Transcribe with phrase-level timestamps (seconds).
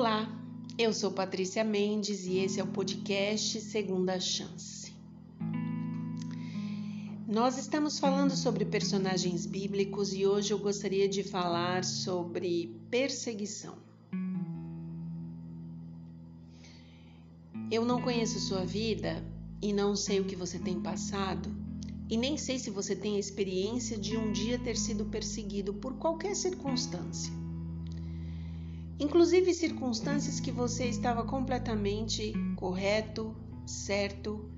[0.00, 0.32] Olá,
[0.78, 4.94] eu sou Patrícia Mendes e esse é o podcast Segunda Chance.
[7.26, 13.76] Nós estamos falando sobre personagens bíblicos e hoje eu gostaria de falar sobre perseguição.
[17.68, 19.20] Eu não conheço sua vida
[19.60, 21.50] e não sei o que você tem passado,
[22.08, 25.94] e nem sei se você tem a experiência de um dia ter sido perseguido por
[25.94, 27.37] qualquer circunstância
[28.98, 33.34] inclusive circunstâncias que você estava completamente correto,
[33.66, 34.50] certo,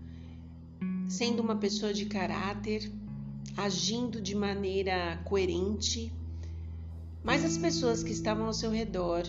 [1.09, 2.91] sendo uma pessoa de caráter,
[3.57, 6.13] agindo de maneira coerente,
[7.23, 9.25] mas as pessoas que estavam ao seu redor,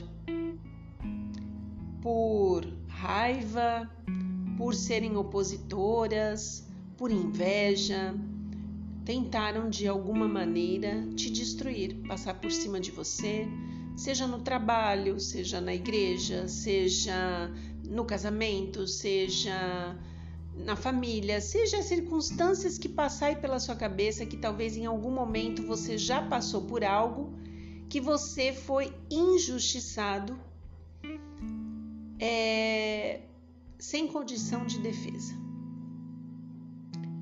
[2.02, 3.90] por raiva,
[4.58, 8.16] por serem opositoras, por inveja,
[9.04, 13.48] tentaram de alguma maneira te destruir, passar por cima de você,
[13.96, 17.52] seja no trabalho, seja na igreja, seja
[17.84, 19.98] no casamento, seja
[20.56, 25.66] na família, seja as circunstâncias que passarem pela sua cabeça, que talvez em algum momento
[25.66, 27.34] você já passou por algo
[27.90, 30.40] que você foi injustiçado,
[32.20, 33.22] é,
[33.78, 35.34] sem condição de defesa.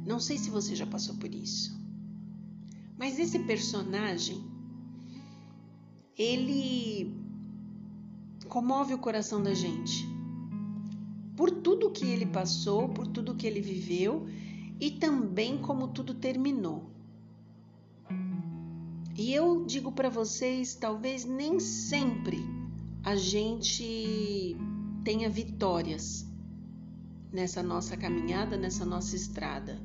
[0.06, 1.80] Não sei se você já passou por isso,
[2.98, 4.49] mas esse personagem
[6.20, 7.16] ele
[8.50, 10.06] comove o coração da gente.
[11.38, 14.28] Por tudo que ele passou, por tudo que ele viveu
[14.82, 16.92] e também como tudo terminou.
[19.16, 22.46] E eu digo para vocês, talvez nem sempre
[23.02, 24.58] a gente
[25.06, 26.26] tenha vitórias
[27.32, 29.80] nessa nossa caminhada, nessa nossa estrada.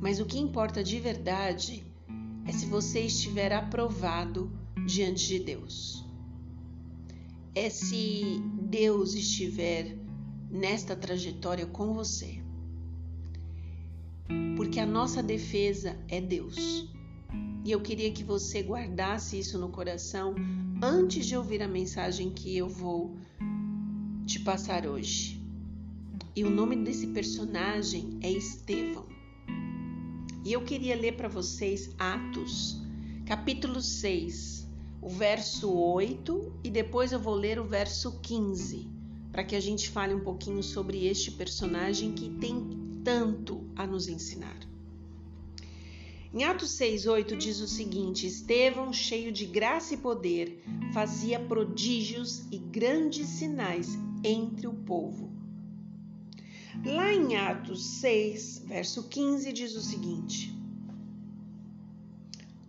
[0.00, 1.84] Mas o que importa de verdade
[2.46, 4.50] é se você estiver aprovado
[4.86, 6.04] diante de Deus.
[7.54, 9.96] É se Deus estiver
[10.50, 12.42] nesta trajetória com você.
[14.56, 16.88] Porque a nossa defesa é Deus.
[17.64, 20.34] E eu queria que você guardasse isso no coração
[20.82, 23.16] antes de ouvir a mensagem que eu vou
[24.26, 25.40] te passar hoje.
[26.36, 29.13] E o nome desse personagem é Estevão.
[30.44, 32.76] E eu queria ler para vocês Atos,
[33.24, 34.68] capítulo 6,
[35.00, 38.86] o verso 8 e depois eu vou ler o verso 15,
[39.32, 42.62] para que a gente fale um pouquinho sobre este personagem que tem
[43.02, 44.58] tanto a nos ensinar.
[46.34, 50.62] Em Atos 6, 8 diz o seguinte: Estevão, cheio de graça e poder,
[50.92, 55.33] fazia prodígios e grandes sinais entre o povo.
[56.82, 60.54] Lá em Atos 6, verso 15, diz o seguinte: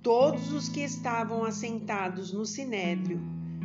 [0.01, 3.19] Todos os que estavam assentados no sinédrio,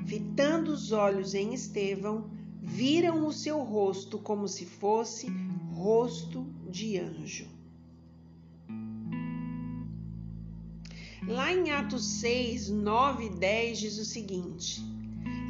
[0.06, 2.30] fitando os olhos em Estevão,
[2.62, 5.28] viram o seu rosto como se fosse
[5.72, 7.46] rosto de anjo.
[11.26, 14.82] Lá em Atos 6, 9 e 10 diz o seguinte: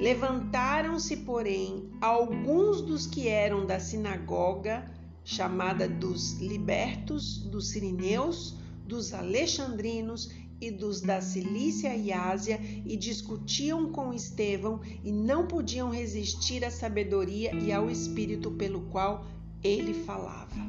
[0.01, 4.91] Levantaram-se, porém, alguns dos que eram da sinagoga,
[5.23, 8.57] chamada dos libertos, dos sirineus,
[8.87, 15.91] dos alexandrinos e dos da Cilícia e Ásia, e discutiam com Estevão e não podiam
[15.91, 19.27] resistir à sabedoria e ao espírito pelo qual
[19.63, 20.67] ele falava.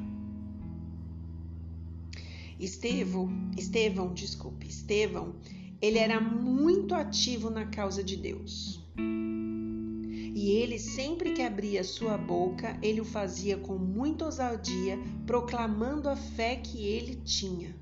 [2.59, 5.36] Estevão, Estevão, desculpe, Estevão,
[5.81, 8.81] ele era muito ativo na causa de Deus.
[8.97, 16.16] E ele, sempre que abria sua boca, ele o fazia com muita ousadia, proclamando a
[16.16, 17.75] fé que ele tinha.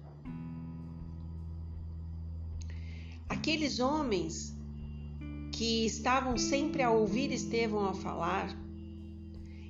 [3.29, 4.53] Aqueles homens
[5.53, 8.57] que estavam sempre a ouvir Estevão a falar,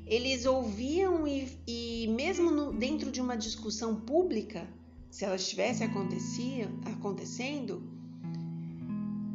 [0.06, 4.67] eles ouviam e, e mesmo no, dentro de uma discussão pública,
[5.11, 7.83] se ela estivesse acontecendo,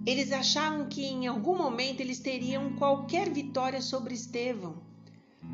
[0.06, 4.82] eles achavam que em algum momento eles teriam qualquer vitória sobre Estevão,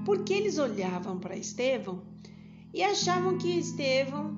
[0.05, 2.02] porque eles olhavam para Estevão
[2.75, 4.37] e achavam que Estevão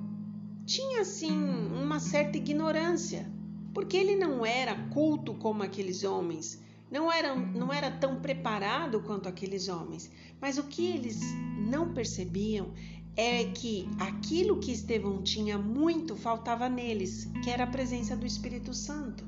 [0.65, 3.29] tinha assim uma certa ignorância,
[3.73, 6.61] porque ele não era culto como aqueles homens,
[6.91, 10.11] não era, não era tão preparado quanto aqueles homens.
[10.39, 11.19] Mas o que eles
[11.57, 12.71] não percebiam
[13.15, 18.73] é que aquilo que Estevão tinha muito faltava neles, que era a presença do Espírito
[18.73, 19.23] Santo.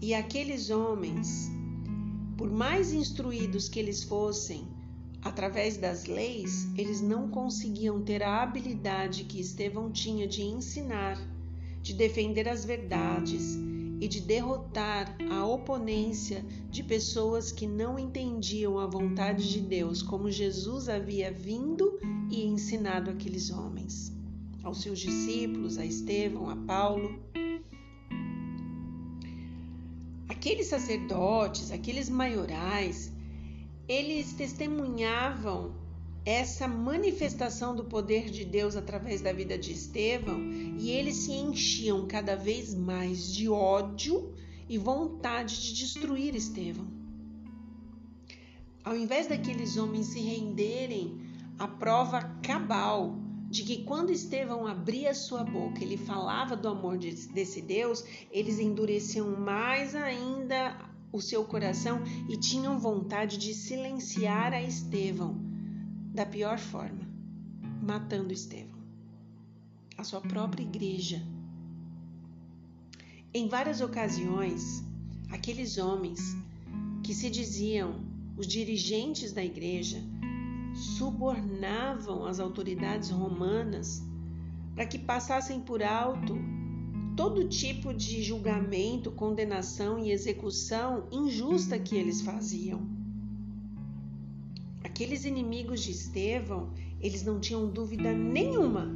[0.00, 1.50] E aqueles homens,
[2.36, 4.68] por mais instruídos que eles fossem,
[5.22, 11.18] através das leis, eles não conseguiam ter a habilidade que Estevão tinha de ensinar,
[11.82, 13.56] de defender as verdades
[14.00, 20.30] e de derrotar a oponência de pessoas que não entendiam a vontade de Deus, como
[20.30, 21.98] Jesus havia vindo
[22.30, 24.12] e ensinado aqueles homens,
[24.62, 27.18] aos seus discípulos, a Estevão, a Paulo.
[30.44, 33.10] Aqueles sacerdotes, aqueles maiorais,
[33.88, 35.74] eles testemunhavam
[36.22, 40.38] essa manifestação do poder de Deus através da vida de Estevão
[40.78, 44.34] e eles se enchiam cada vez mais de ódio
[44.68, 46.88] e vontade de destruir Estevão.
[48.84, 51.22] Ao invés daqueles homens se renderem
[51.58, 53.23] à prova cabal
[53.54, 59.38] de que quando Estevão abria sua boca, ele falava do amor desse Deus, eles endureciam
[59.38, 60.76] mais ainda
[61.12, 65.40] o seu coração e tinham vontade de silenciar a Estevão
[66.12, 67.08] da pior forma,
[67.80, 68.82] matando Estevão,
[69.96, 71.22] a sua própria igreja.
[73.32, 74.82] Em várias ocasiões,
[75.30, 76.18] aqueles homens
[77.04, 78.04] que se diziam
[78.36, 80.02] os dirigentes da igreja
[80.74, 84.02] subornavam as autoridades romanas
[84.74, 86.36] para que passassem por alto
[87.16, 92.82] todo tipo de julgamento, condenação e execução injusta que eles faziam.
[94.82, 98.92] Aqueles inimigos de Estevão, eles não tinham dúvida nenhuma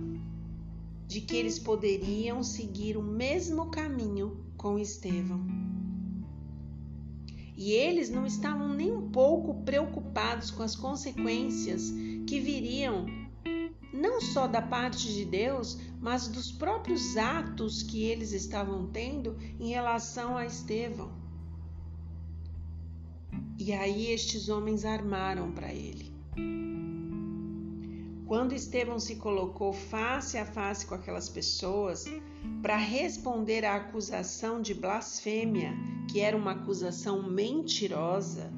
[1.07, 5.47] de que eles poderiam seguir o mesmo caminho com Estevão.
[7.59, 11.91] E eles não estavam nem um pouco preocupados com as consequências
[12.25, 13.05] que viriam
[13.93, 19.71] não só da parte de Deus, mas dos próprios atos que eles estavam tendo em
[19.71, 21.11] relação a Estevão.
[23.59, 26.13] E aí estes homens armaram para ele.
[28.25, 32.05] Quando Estevão se colocou face a face com aquelas pessoas
[32.63, 35.75] para responder à acusação de blasfêmia,
[36.09, 38.51] que era uma acusação mentirosa,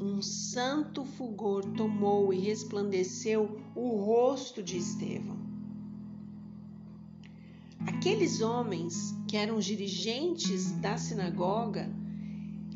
[0.00, 5.36] um santo fulgor tomou e resplandeceu o rosto de Estevão.
[7.86, 11.88] Aqueles homens que eram dirigentes da sinagoga,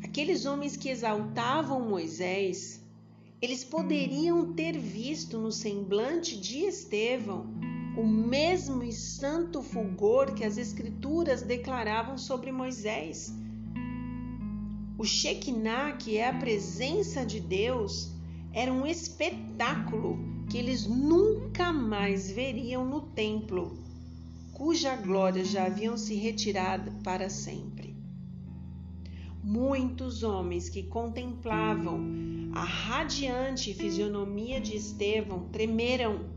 [0.01, 2.81] aqueles homens que exaltavam Moisés,
[3.41, 7.45] eles poderiam ter visto no semblante de Estevão
[7.97, 13.40] o mesmo e santo fulgor que as Escrituras declaravam sobre Moisés
[15.01, 18.11] o Shekinah, que é a presença de Deus,
[18.53, 23.79] era um espetáculo que eles nunca mais veriam no templo,
[24.53, 27.95] cuja glória já haviam se retirado para sempre.
[29.43, 36.29] Muitos homens que contemplavam a radiante fisionomia de Estevão tremeram.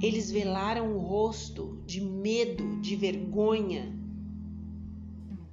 [0.00, 3.94] Eles velaram o rosto de medo, de vergonha.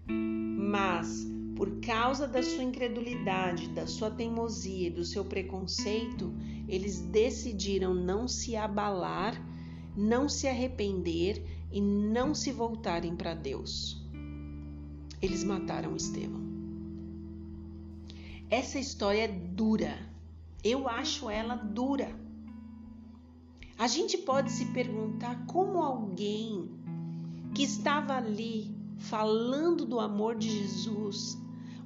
[0.08, 6.34] Mas por causa da sua incredulidade, da sua teimosia e do seu preconceito,
[6.68, 9.40] eles decidiram não se abalar,
[9.96, 14.02] não se arrepender e não se voltarem para Deus.
[15.22, 16.42] Eles mataram Estevão.
[18.50, 19.98] Essa história é dura.
[20.64, 22.14] Eu acho ela dura.
[23.78, 26.70] A gente pode se perguntar como alguém
[27.54, 31.38] que estava ali falando do amor de Jesus,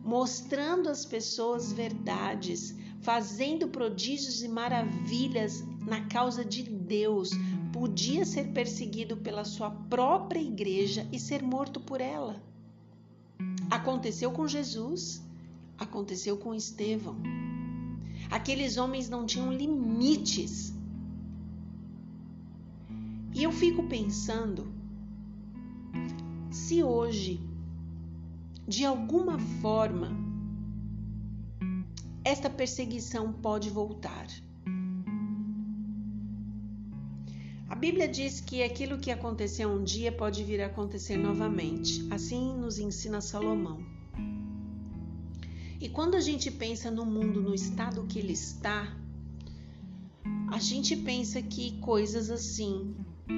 [0.08, 7.32] mostrando às pessoas verdades, fazendo prodígios e maravilhas na causa de Deus,
[7.74, 12.42] podia ser perseguido pela sua própria igreja e ser morto por ela.
[13.70, 15.22] Aconteceu com Jesus,
[15.78, 17.18] aconteceu com Estevão.
[18.32, 20.74] Aqueles homens não tinham limites.
[23.36, 24.72] E eu fico pensando
[26.50, 27.47] se hoje
[28.68, 30.12] de alguma forma,
[32.22, 34.28] esta perseguição pode voltar.
[37.70, 42.06] A Bíblia diz que aquilo que aconteceu um dia pode vir a acontecer novamente.
[42.12, 43.80] Assim nos ensina Salomão.
[45.80, 48.98] E quando a gente pensa no mundo no estado que ele está,
[50.52, 52.94] a gente pensa que coisas assim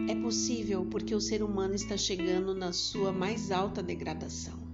[0.07, 4.68] é possível porque o ser humano está chegando na sua mais alta degradação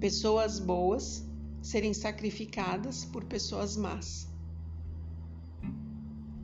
[0.00, 1.24] pessoas boas
[1.62, 4.28] serem sacrificadas por pessoas más.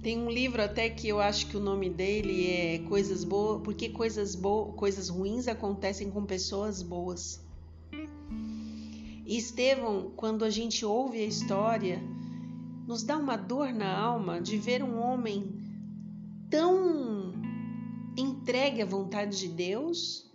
[0.03, 3.89] Tem um livro até que eu acho que o nome dele é Coisas Boas, porque
[3.89, 7.41] coisas boas, coisas ruins acontecem com pessoas boas.
[9.25, 12.03] E Estevão, quando a gente ouve a história,
[12.87, 15.55] nos dá uma dor na alma de ver um homem
[16.51, 17.33] tão
[18.17, 20.29] entregue à vontade de Deus,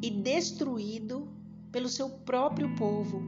[0.00, 1.33] e destruído
[1.74, 3.20] pelo seu próprio povo.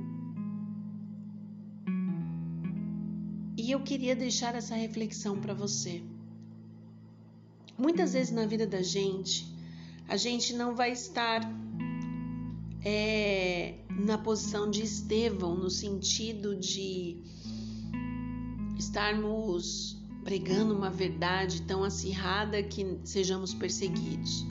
[3.56, 6.00] E eu queria deixar essa reflexão para você.
[7.76, 9.52] Muitas vezes na vida da gente,
[10.06, 11.40] a gente não vai estar
[12.84, 17.20] é, na posição de Estevão, no sentido de
[18.78, 24.46] estarmos pregando uma verdade tão acirrada que sejamos perseguidos.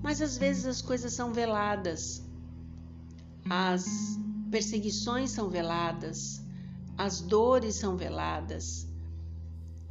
[0.00, 2.29] Mas às vezes as coisas são veladas,
[3.48, 4.18] as
[4.50, 6.44] perseguições são veladas,
[6.96, 8.86] as dores são veladas.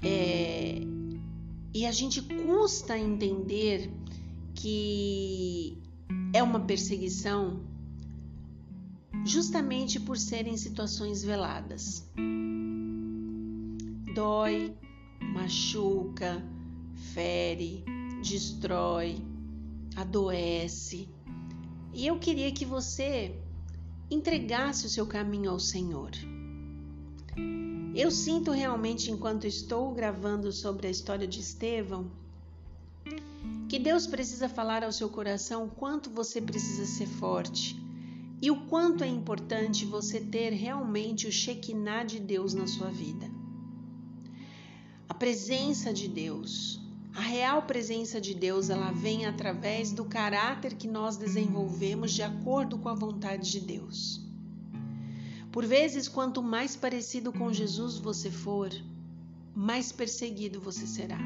[0.01, 0.81] É,
[1.73, 3.91] e a gente custa entender
[4.55, 5.77] que
[6.33, 7.61] é uma perseguição
[9.25, 12.09] justamente por serem situações veladas.
[14.13, 14.73] Dói,
[15.33, 16.43] machuca,
[17.13, 17.83] fere,
[18.21, 19.17] destrói,
[19.95, 21.07] adoece.
[21.93, 23.35] E eu queria que você
[24.09, 26.11] entregasse o seu caminho ao Senhor.
[27.95, 32.09] Eu sinto realmente, enquanto estou gravando sobre a história de Estevão,
[33.67, 37.79] que Deus precisa falar ao seu coração o quanto você precisa ser forte
[38.41, 43.29] e o quanto é importante você ter realmente o Shekinah de Deus na sua vida.
[45.07, 46.79] A presença de Deus,
[47.19, 52.77] a real presença de Deus, ela vem através do caráter que nós desenvolvemos de acordo
[52.77, 54.21] com a vontade de Deus.
[55.51, 58.69] Por vezes, quanto mais parecido com Jesus você for,
[59.53, 61.19] mais perseguido você será.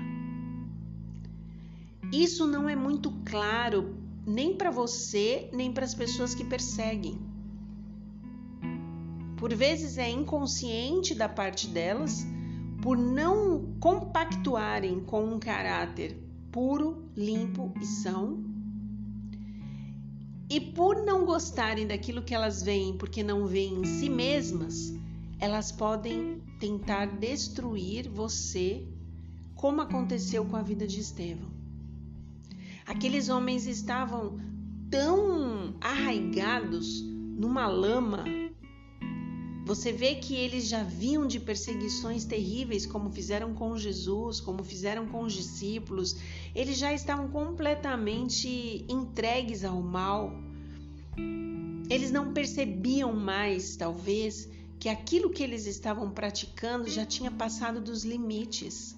[2.12, 3.95] Isso não é muito claro
[4.25, 7.21] nem para você, nem para as pessoas que perseguem.
[9.38, 12.25] Por vezes é inconsciente da parte delas
[12.83, 16.21] por não compactuarem com um caráter
[16.51, 18.43] puro, limpo e são.
[20.49, 24.93] E por não gostarem daquilo que elas veem, porque não veem em si mesmas,
[25.39, 28.85] elas podem tentar destruir você,
[29.55, 31.49] como aconteceu com a vida de Estevão.
[32.85, 34.41] Aqueles homens estavam
[34.91, 38.25] tão arraigados numa lama.
[39.65, 45.08] Você vê que eles já vinham de perseguições terríveis, como fizeram com Jesus, como fizeram
[45.08, 46.17] com os discípulos.
[46.53, 50.34] Eles já estavam completamente entregues ao mal.
[51.89, 58.03] Eles não percebiam mais, talvez, que aquilo que eles estavam praticando já tinha passado dos
[58.03, 58.98] limites.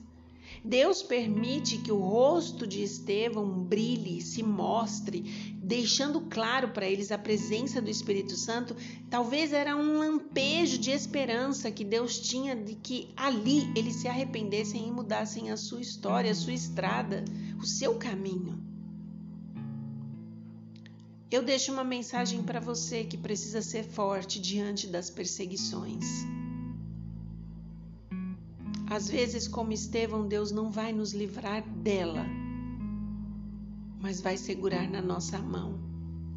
[0.63, 7.17] Deus permite que o rosto de Estevão brilhe, se mostre, deixando claro para eles a
[7.17, 8.75] presença do Espírito Santo.
[9.09, 14.87] Talvez era um lampejo de esperança que Deus tinha de que ali eles se arrependessem
[14.87, 17.25] e mudassem a sua história, a sua estrada,
[17.59, 18.63] o seu caminho.
[21.31, 26.05] Eu deixo uma mensagem para você que precisa ser forte diante das perseguições.
[28.87, 32.23] Às vezes, como Estevão, Deus não vai nos livrar dela,
[34.05, 35.79] mas vai segurar na nossa mão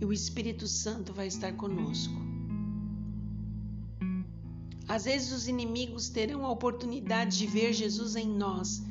[0.01, 2.15] e o Espírito Santo vai estar conosco.
[4.89, 8.83] Às vezes, os inimigos terão a oportunidade de ver Jesus em nós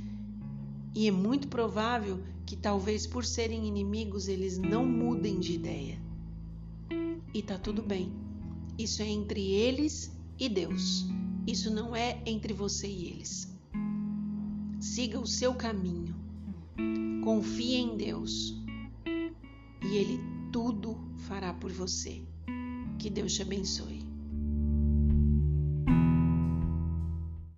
[0.93, 5.99] e é muito provável que, talvez por serem inimigos, eles não mudem de ideia.
[7.33, 8.13] E tá tudo bem.
[8.77, 11.03] Isso é entre eles e Deus.
[11.47, 13.51] Isso não é entre você e eles.
[14.79, 16.15] Siga o seu caminho.
[17.23, 18.66] Confie em Deus.
[19.81, 20.19] E Ele
[20.51, 22.21] tudo fará por você.
[22.99, 23.96] Que Deus te abençoe.